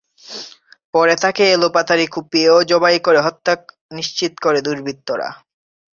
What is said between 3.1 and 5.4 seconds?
হত্যা নিশ্চিত করে দুর্বৃত্তরা।